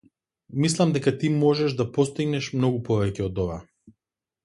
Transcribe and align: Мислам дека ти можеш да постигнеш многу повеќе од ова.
Мислам 0.63 0.93
дека 0.95 1.13
ти 1.25 1.29
можеш 1.35 1.77
да 1.83 1.87
постигнеш 1.99 2.51
многу 2.59 2.83
повеќе 2.91 3.29
од 3.31 3.47
ова. 3.49 3.63